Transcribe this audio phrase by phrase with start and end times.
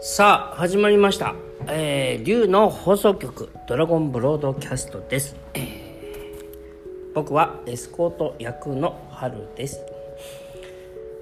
[0.00, 1.34] さあ始まりました
[1.66, 9.84] 「えー、竜の放送局ドラゴンブロードキャスト」です、えー、僕はエスコート役の春です。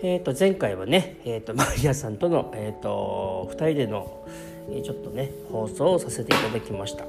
[0.02, 4.26] えーと前回はね、えーと、マリアさんとの、えーと、2人での、
[4.70, 7.06] えちょっとね放送をさせていただきました。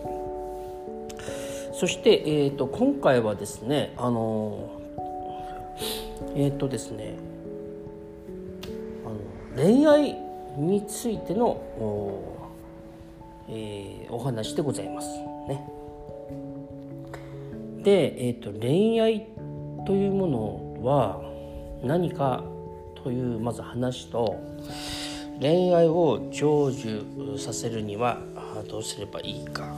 [1.74, 4.70] そして、えーと、今回はですねあの
[6.34, 7.16] えっ、とですね
[9.06, 9.10] あ
[9.60, 10.27] の恋愛
[10.58, 12.50] についてのお,、
[13.48, 15.08] えー、お話でございます。
[15.48, 15.70] ね、
[17.84, 19.28] で、えーと、恋愛
[19.86, 21.22] というものは
[21.84, 22.44] 何か
[23.04, 24.36] というまず話と
[25.40, 28.20] 恋愛を成就させるには
[28.68, 29.76] どうすればいいか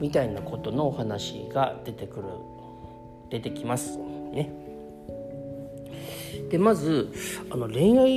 [0.00, 2.24] みたいなことのお話が出てくる
[3.30, 4.65] 出てきますね。
[6.50, 7.12] でまず
[7.50, 8.10] あの恋愛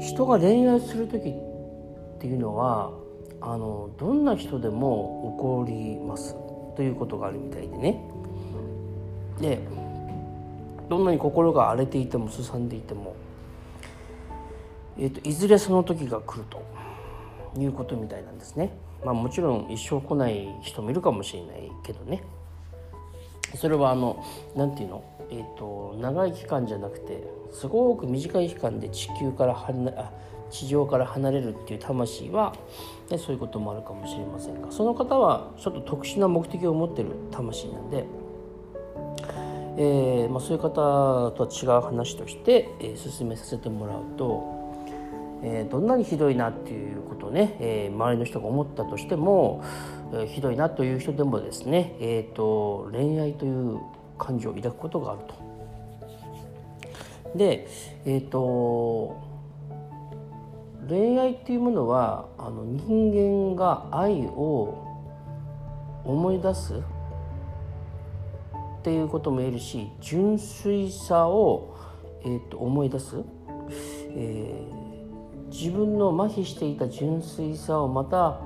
[0.00, 2.92] 人が恋愛する時っていうのは
[3.40, 6.34] あのどんな人でも起こります。
[6.76, 8.00] ということがあるみたいでね。
[9.40, 9.58] で
[10.88, 13.14] どんなに心が荒れていてもすさんでいても、
[14.96, 16.62] えーと、いずれその時が来ると
[17.60, 18.76] いうことみたいなんですね。
[19.04, 22.22] まあ、もちろん一生来ない人もいるかもしれないけどね。
[23.56, 24.24] それはあの
[24.56, 25.04] 何て言うの？
[25.30, 30.10] えーと、長い期間じゃなくてすごく短い期間で地球から離あ
[30.50, 32.56] 地上から離れるっていう魂は、
[33.10, 38.06] ね、そういうこともあるかもしれませんがその方はちょっと特殊な目的を持ってる魂なんで、
[39.76, 44.57] えーまあ、そういう方とは違う話として、えー、進めさせてもらうと、
[45.42, 49.62] えー、どんなにひどいなっていうことをね、えー、周りの人が思ったとしても、
[50.12, 53.80] えー、ひどいなという人でもですね、えーと恋愛という
[54.18, 55.48] 感情を抱くことがあると。
[57.36, 57.68] で
[58.04, 59.20] え、ー、と
[60.88, 64.88] 恋愛っていうものはあの人間が愛を
[66.04, 66.78] 思い出すっ
[68.82, 71.76] ていうことも言えるし純粋さを、
[72.22, 73.16] えーと、思い出す、
[74.16, 74.77] えー、
[75.50, 78.40] 自分の麻痺していた純粋さをまた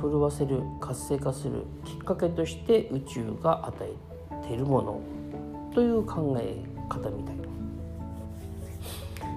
[0.00, 5.00] 震わせる活性化するきっかけとして宇宙が与えているもの
[5.74, 6.56] という考え
[6.88, 7.44] 方みたいな。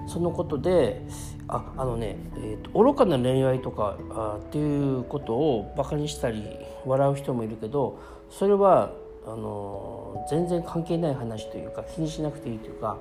[0.06, 1.02] そのことで
[1.48, 6.44] ああのね、えーと、愚かな恋愛とかあっていうことをバカにしたり
[6.86, 7.98] 笑う人もいるけど
[8.30, 8.90] それは
[9.26, 12.96] あの全然関係ない話というか気にしなくていいというか、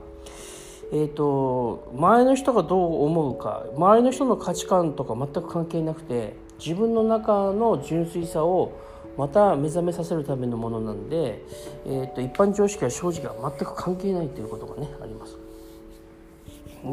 [0.91, 8.71] えーと周りの人がどう思うか周りの人の価値観とか全く関係なくて自分の中の純粋さを
[9.17, 11.43] また目覚めさせるためのものなんで、
[11.85, 15.37] えーと、一般常識は正直は全く関係ないということがねあります。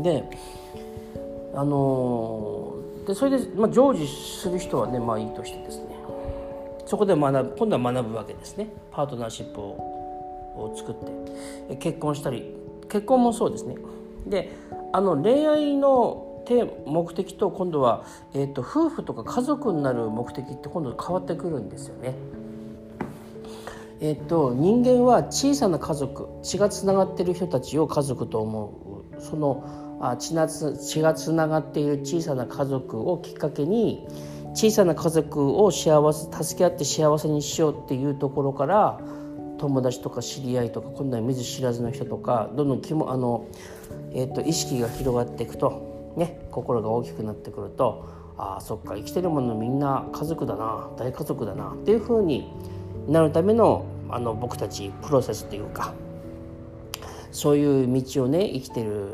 [0.02, 0.24] で
[1.54, 5.94] あのー、でそれで、まあ、成就する人はねまあいいとしてですね
[6.86, 9.94] そこで学ぶ今度は学ぶわけですねパートナーシップを
[10.56, 10.94] を作っ
[11.68, 13.76] て結婚したり結婚もそうですね
[14.26, 14.52] で
[14.92, 16.42] あの恋愛の
[16.86, 22.14] 目的と今度は、えーと、夫婦とか家族になる目的って今度変わってくるんですよね。
[24.00, 29.64] えーと、人間は小さな家族血がつながってる人たちを家族と思うその
[30.00, 34.06] あ血な血がつながっている小さな家族をきっかけに
[34.52, 39.00] 小さな家族を幸せ助け合って幸せにしようっていうところから
[39.64, 43.48] 友達とか知り合いとか今度は見ず知らずの人とかどんどん気もあの、
[44.12, 52.52] えーと意識が広がっていくとね心が大きくなってくるとああそっか生きてるものみんな家族だな大家族だなっていうふうに
[53.08, 55.94] なるためのあの僕たちプロセスというか
[57.32, 59.12] そういう道をね生きてる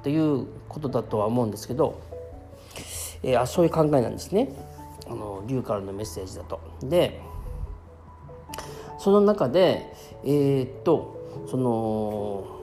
[0.00, 1.98] っていうことだとは思うんですけど、
[3.22, 4.50] えー、あそういう考えなんですね
[5.08, 6.60] あの竜からのメッセージだと。
[6.82, 7.20] で
[8.98, 9.92] その中で
[10.24, 11.16] えー、っと
[11.50, 12.56] その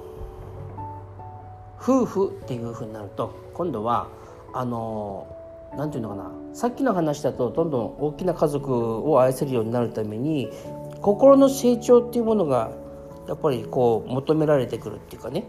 [1.80, 4.08] 夫婦っていうふうになると今度は
[4.54, 5.28] あの
[5.78, 10.50] 何て言うのかなさっきの話だとどんどん大きな家族を愛せるようになるために
[11.02, 12.72] 心の成長っていうものが
[13.28, 15.46] やっぱりこう求められてくるっていうかね。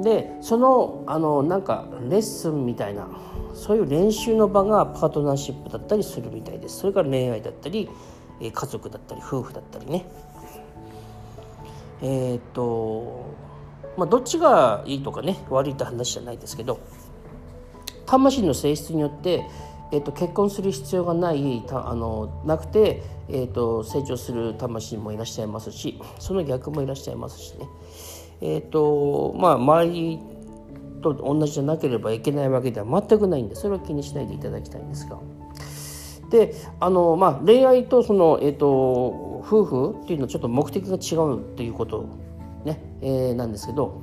[0.00, 3.08] でそのあのなんかレッスンみたいな
[3.54, 6.78] そういう練習の場がパートナーシップだったりするみたいです。
[6.78, 7.90] それから恋愛だったり
[8.40, 10.06] え家族だったり夫婦だったりね
[12.02, 13.26] えっ、と
[13.96, 16.80] まあ、どっちがいいとかね悪いって話じゃないですけど
[18.06, 19.44] 魂の性質によって、
[19.92, 27.66] えーと、結婚する必要がないたあのなくて、えーと、成長する魂もいらっしゃいますしその逆もいらっしゃいますしね。
[28.42, 30.18] えーとまあ、周り
[31.02, 35.18] と同じじゃなければいけないわけでは全くないんでそれは気にしないでいただきたいんですが。
[36.30, 38.68] であの、まあ、恋愛とその、えーと、
[39.44, 42.06] 夫婦っていうのはちょっと目的が違うっていうこと
[42.64, 44.00] ね、えー、なんですけど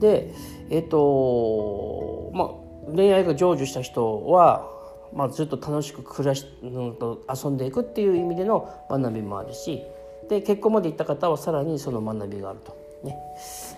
[0.00, 0.32] で
[0.70, 4.68] えっ、ー、とまあ恋愛が成就した人は、
[5.12, 9.82] まあ、ずっと楽しく暮らし、うん、と遊んでいくっていう意味での学びもあるし
[10.28, 12.76] で結婚まで行った方はさらにその学びがあると。
[13.04, 13.16] ね、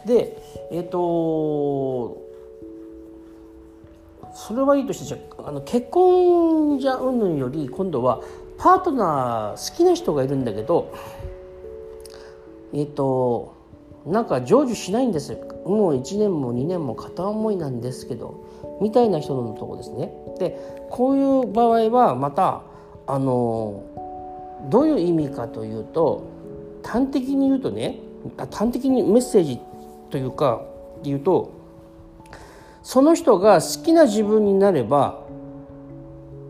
[0.06, 0.38] で
[0.70, 2.27] えっ、ー、と
[4.38, 8.20] それはいいとしてじゃあの結婚じゃうんぬんより今度は
[8.56, 10.94] パートナー好きな人がいるんだけど
[12.72, 13.56] えっ、ー、と
[14.06, 15.36] なんか成就しないんです
[15.66, 18.44] もう1年も2年も片思いなんですけど
[18.80, 20.12] みたいな人のとこですね。
[20.38, 20.56] で
[20.88, 22.62] こういう場合はまた
[23.08, 23.82] あの
[24.70, 26.28] どういう意味かというと
[26.84, 27.98] 端的に言うとね
[28.52, 29.58] 端的にメッセージ
[30.10, 30.62] というか
[31.02, 31.57] 言うと
[32.82, 35.24] その人が好きな自分になれば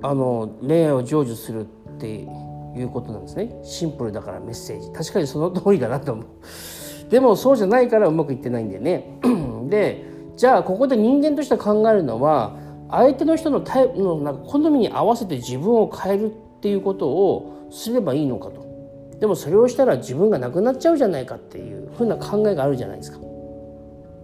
[0.03, 1.65] あの恋愛を成就するっ
[1.99, 2.07] て
[2.77, 3.53] いうことなんですね。
[3.65, 4.91] シンプルだからメッセージ。
[4.93, 6.27] 確かにその通りだなと思う。
[7.11, 9.19] でもそうじゃないからうまくいってないんでね。
[9.69, 12.57] でじゃあここで人間として考えるのは
[12.91, 18.67] 相手の人のタイプのなんか好みに合わせて自分を変えるっていうことをすればいいのかと。
[19.19, 23.19] でもそれをしたら自分がなくなっちゃうじゃないかっていうふうな考えがあるじゃないですか。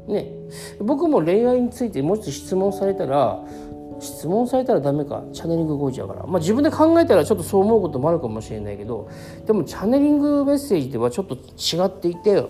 [0.07, 0.33] ね、
[0.81, 3.43] 僕も恋愛についてもし質問されたら
[4.01, 5.23] 質問されたらダメか。
[5.33, 9.09] チャネリング動いちゃうから、まあ、自分で考えたらちょっとそう思うこともあるかもしれないけど
[9.47, 12.45] でもチャネリングメッセージではちょっと違っていて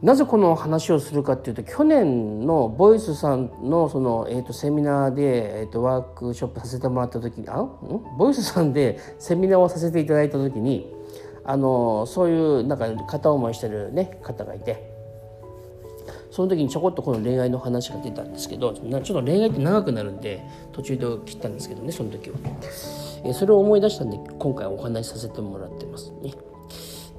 [0.00, 7.68] なぜこの話をするかっていうと去年のボイスさんのその、えー、とセミナーで、えー、とワークショップさせてもらった時にあん？
[8.16, 10.94] ボイスさんでセミナーをさせていただいた時に
[11.44, 14.97] あのそういうなんか片思いしてる、ね、方がいて。
[16.38, 20.40] その時にちょこっとこの恋愛の話が出たんですけどちょっと恋愛って長くなるんで
[20.70, 22.36] 途中で切ったんですけどねその時は、
[23.24, 26.30] え、それを思い出したんで今回お話しさせてもらってますね。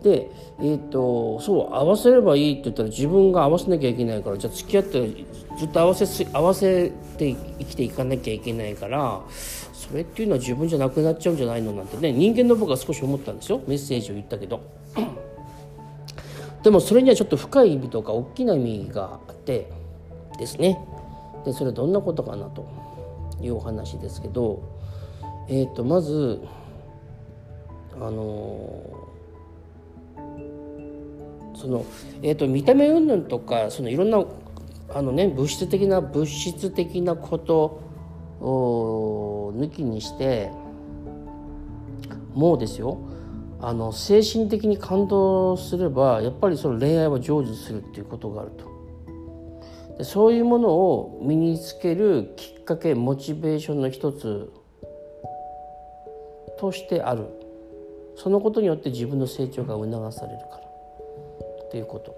[0.03, 0.31] で
[0.61, 5.25] えっ、ー、とそう合わせればいいって言ったら自分が合わせなきゃいけないからじゃあ付き合って
[5.57, 9.21] ずっと合わせ合わせて生きていかなきゃいけないから
[9.73, 11.73] それっていうのは自分じゃなくなっちゃうんじゃないの？
[11.73, 14.61] なんてね人間の僕は少し思ったんですよメッセージを言ったけど。
[16.63, 19.71] でもそれにはちょっと深い意味とか大きな意味があって
[20.37, 20.79] ですね。
[21.45, 22.67] でそれはどんなことかなと
[23.41, 24.79] いうお話ですけど。
[25.51, 26.39] え、ー、とまず
[27.95, 28.83] あの
[31.55, 31.85] その、
[32.21, 34.23] えーと、見た目云々とかそのいろんな
[34.93, 37.81] あの、ね、物質的な物質的なこと
[38.39, 40.51] を抜きにして
[42.33, 42.99] もうですよ。
[43.61, 49.97] あの精神的に感動すればやっぱりその恋愛は成就するっていうことがあると。
[49.97, 54.51] でそういうものを身につけるきっかけモチベーションの一つ
[56.57, 57.25] としてある。
[58.15, 60.57] そのことによって自分の成長が促されるから。
[61.65, 62.15] っていうこと。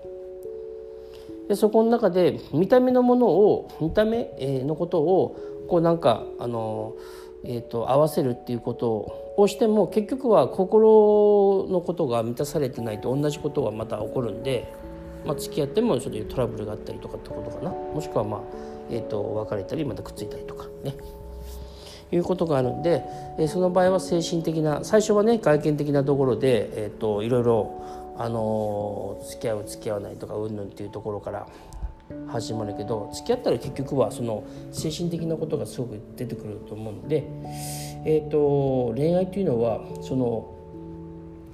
[1.48, 4.32] でそこの中で見た目のものを見た目
[4.64, 5.36] のことを
[5.68, 6.96] こうなんかあの、
[7.44, 14.72] えーと、合わせるっていうことをしても結局は心のことが満たされてないと同じことがまた起こるんで、
[15.26, 17.70] まあ、付き合ってもちょっとトラブルがあったりとかってことかな。
[17.70, 18.42] もしくはまあ、
[18.90, 20.96] えーと、別れたりまたくっついたりとかね。
[22.14, 23.04] いうことがあるんで、
[23.38, 27.82] えー、その場合は精神的な最初はね外見的なところで、えーといろいろ
[28.18, 31.48] あの付き合う付き合わないとかうんぬんっていうところから
[32.28, 37.28] 始まるけど付き合ったら結局はその精神的なことがすごく出てくると思うんで、
[38.06, 40.56] えーと、恋愛っていうのはその、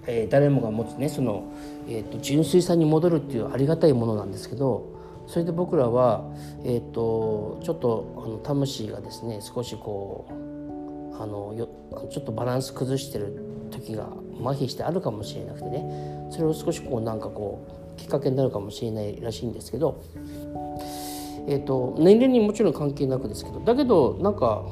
[0.06, 1.52] えー、誰もが持つねその、
[1.88, 4.96] えーと、純粋さに戻るっていうありがたいものなんですけど
[5.28, 6.24] それで僕らは、
[6.64, 11.68] えーと、とちょっとあの魂がですね少しこうあのよ
[12.12, 14.08] ちょっとバランス崩してる時が
[14.40, 20.04] 麻痺してあるかもしれなくてねそれを少しこうなんかこうきっかけになるかもしれないらしいんですけど、
[21.48, 24.66] えーと、年齢にもちろん関係なくですけどだけどなんか、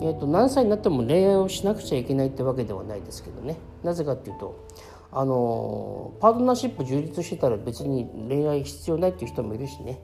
[0.00, 3.56] えーと、何歳になっても恋愛をしなくちゃいけないってわけではないですけどね。
[3.82, 4.66] なぜかっていうと
[5.10, 10.00] あのパートナーシップ充実してたら別に恋愛必要ないっていう人もいるしね。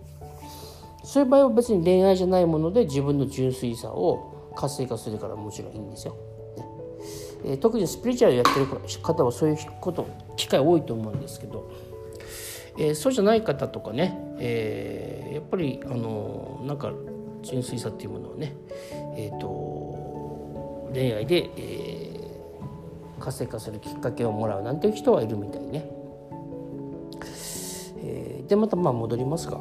[1.04, 6.16] そういう場合は別に恋愛じゃないもので自分の純粋さを活性化するからもちろんいいんですよ。
[7.44, 8.66] えー、特にスピリチュアルやってる
[9.02, 10.06] 方はそういうこと
[10.36, 11.70] 機会多いと思うんですけど、
[12.78, 16.92] えー、そうじゃない方とかね、えー、やっぱりあのなんか
[17.42, 18.54] 純粋さっていうものをね、
[19.16, 19.48] えーと、
[20.92, 25.88] 恋愛で、えー、活性化するきっかけをもらうなんていう人はいるみたいね。
[28.04, 29.58] えー、でまたまあ戻りますが。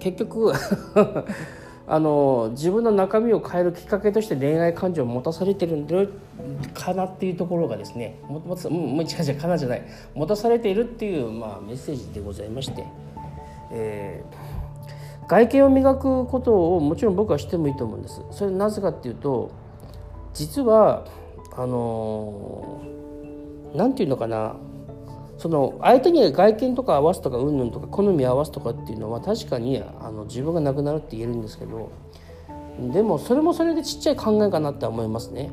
[0.00, 0.52] 結局
[1.86, 5.96] あの自分の中身を変えるきっかけとして恋愛感情を持たされてるんだ
[6.72, 9.82] かなっていうところがですねもももう違う違うかなじゃない
[10.14, 12.86] 持たされているっていう、まあ、メッセージでございまして、
[13.72, 19.50] えー、外見を磨くことをもちろん僕はしてもいいと思うんですそれなぜかっていうと
[20.34, 21.04] 実は
[21.56, 22.80] あの
[23.74, 24.56] 何、て言うのかな
[25.38, 31.90] その相手に外見とか合わすとかうんぬんとか好み合わすとかっていうのは確かにあの自分がなくなるって言えるんですけど
[32.92, 35.50] でもそれもそれでちっちゃい考えかなって思いますね。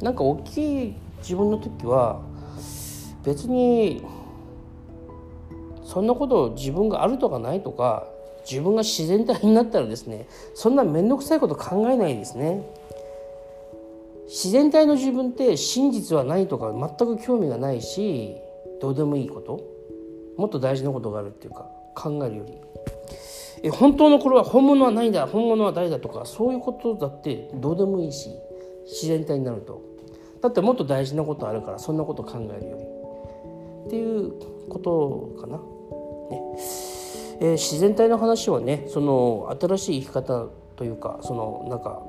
[0.00, 2.20] なんか大きい自分の時は
[3.24, 4.04] 別に
[5.84, 8.06] そんなこと自分があるとかないとか
[8.48, 12.62] 自分が自然体になったらですねそんな面倒くさいこと考えないですね。
[14.28, 18.36] 自然体の自分って真実はないとか全く興味がないし
[18.80, 19.60] どうでもいいこと
[20.36, 22.54] もっと大事なことがあるっていうか考えるより。
[23.64, 28.30] え本当のこれは本物はないんだ本物は誰だとかそういうことだってどうでもいいし
[28.84, 29.82] 自然体になると。
[30.40, 32.84] だってもっと大事なことあるからそんなこと考えるより。
[33.86, 34.32] っていう
[34.68, 35.56] ことかな。
[35.56, 35.62] ね。
[37.40, 42.00] えー、自然体の話はねその新しい生き方というかそのなんか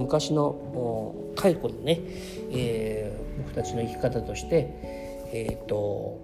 [0.00, 2.00] 昔の解雇のね、
[2.50, 6.20] えー、僕たちの生き方としてえ、ー、と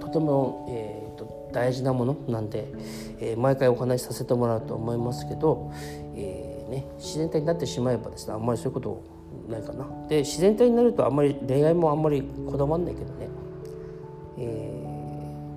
[0.00, 2.66] とても、えーと、大事なものなんで、
[3.20, 5.72] えー、毎回お話しさせてもらうと思いますけど、
[6.16, 9.02] えーね、自然体になってしまえばですねあんまりそういうこと
[9.48, 9.86] ないかな。
[10.08, 13.28] で自然体になるとあんまり恋愛もあんまりこだわんないけどね。
[14.38, 14.84] え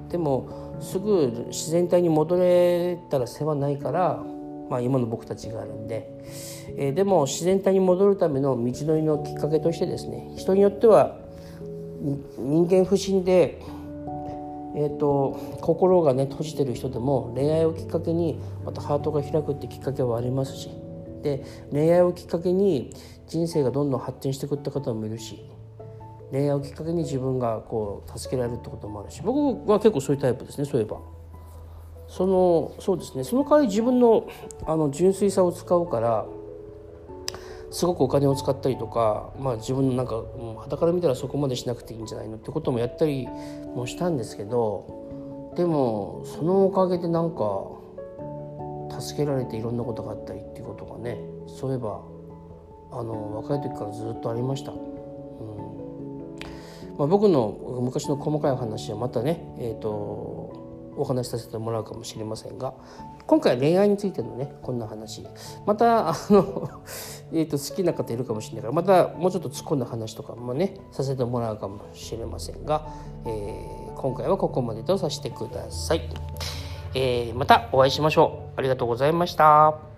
[0.07, 4.23] ー、でもすぐ自然体に戻れたら世話ないから
[4.69, 6.09] まあ、今の僕たちがあるんで、
[6.77, 11.19] えー、でも自然体に戻るための道のりのきっかけとしてですね人によっては
[12.37, 13.61] 人間不信で、
[14.75, 20.69] えーと、心がね閉じてる人でも恋愛をきっかけにまたハートが開くってきっかけはありますし。
[21.23, 22.91] で恋愛をきっかけに
[23.27, 25.49] 人生がどんどん発展してくった方もいるし。
[26.31, 29.21] 恋愛をきっかけに自分がこう助けられるってこともあるし。
[29.23, 31.14] 僕は結構そういうタイプですねそういえば。
[32.15, 34.29] そのそうですねその代わり自分の
[34.65, 36.25] あの純粋さを使うから
[37.71, 43.27] すごくお金を使ったりとか、まあ、自分のなんかはたから見たらそこまでしなくていいんじゃないのってこともやったり
[43.75, 52.01] もしたんですけどでもそのおかげでなんか助けられていろんなことがあったりっていうことがねそういえば
[52.97, 54.71] あの若い時からずっとありました。
[54.71, 54.77] うん
[56.97, 60.64] まあ、僕の昔の細かい話はまたね、えーと
[60.97, 62.73] お話しさせてもらうかもしれませんが
[63.27, 65.25] 今回は恋愛についてのねこんな話
[65.65, 66.69] またあの
[67.33, 72.87] えーと好きな方いるかもしれないからまたもうちょっと突っ込んだ話とかもねさせてもらうかもしれませんが、
[73.25, 76.01] えー、今回はここまでとさせてください。
[76.97, 78.59] えー、またお会いしましょう。
[78.59, 79.94] ありがとうございました。